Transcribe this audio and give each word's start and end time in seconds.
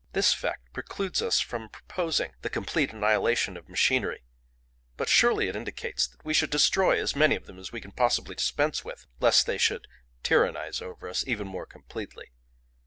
This 0.13 0.33
fact 0.33 0.73
precludes 0.73 1.21
us 1.21 1.39
from 1.39 1.69
proposing 1.69 2.33
the 2.41 2.49
complete 2.49 2.91
annihilation 2.91 3.55
of 3.55 3.69
machinery, 3.69 4.23
but 4.97 5.07
surely 5.09 5.47
it 5.47 5.55
indicates 5.55 6.07
that 6.07 6.25
we 6.25 6.33
should 6.33 6.49
destroy 6.49 6.99
as 6.99 7.15
many 7.15 7.35
of 7.35 7.45
them 7.45 7.59
as 7.59 7.71
we 7.71 7.81
can 7.81 7.91
possibly 7.91 8.33
dispense 8.33 8.83
with, 8.83 9.05
lest 9.19 9.45
they 9.45 9.59
should 9.59 9.87
tyrannise 10.23 10.81
over 10.81 11.07
us 11.07 11.23
even 11.27 11.45
more 11.47 11.67
completely. 11.67 12.31